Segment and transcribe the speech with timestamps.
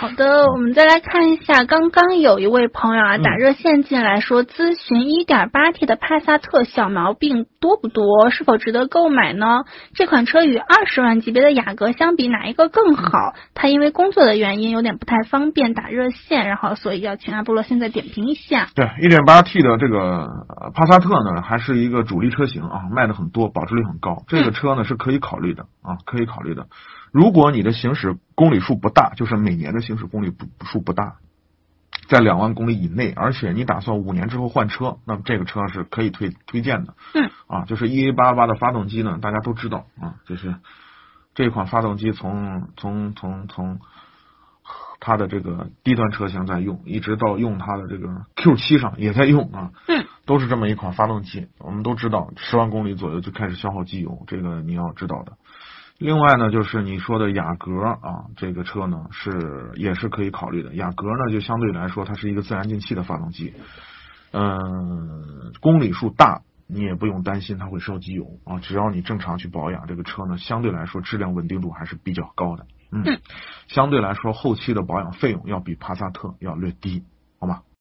[0.00, 9.64] 好的，我们再来看一下，刚刚有一位朋友啊打热线进来说，咨询 1.8T 的帕萨特小毛病多不多，是否值得购买呢？
[9.92, 13.34] 这款车与二十万级别的雅阁相比，哪一个更好？
[13.52, 18.68] 他因为工作的原因有点不太方便打热线，然后所以要请阿波罗现在点评一下。
[18.74, 20.30] 对，1.8T 的这个
[20.72, 26.68] 帕萨特呢，还是一个主力车型啊，卖的很多，保值率很高，这个车呢是可以考虑的啊，可以考虑的。
[27.12, 31.16] 如果你的行驶公里数不大，就是每年的行驶公里不数不大，
[32.08, 36.94] 在两万公里以内，而且你打算五年之后换车，那么这个车是可以推推荐的。
[37.12, 37.30] 嗯。
[37.48, 40.54] 啊，就是 EA 八八的发动机呢，大家都知道啊，就是
[41.34, 43.78] 这款发动机从从从从
[45.00, 49.72] 它的这个低端车型在用，一直到用它的这个 Q 七上也在用啊。
[49.86, 50.06] 嗯。
[50.24, 55.32] 都是这么一款发动机，我们都知道，十万公里左右就开始消耗机油，这个你要知道的。
[56.00, 60.74] 另外呢，就是你说的雅阁啊，这个车呢是也是可以考虑的。
[60.74, 63.52] 雅阁呢就相对来说，它是一个自然进气的发动机，
[64.32, 68.58] 嗯，公里数大，你也不用担心它会烧机油啊。
[68.60, 72.66] 只要你正常去保养，这个车呢相对来说质量稳定度还是比较高的。
[72.90, 73.04] 嗯，
[73.68, 77.04] 相对来说后期的保养费用要比帕萨特要略低，
[77.38, 77.60] 好吗？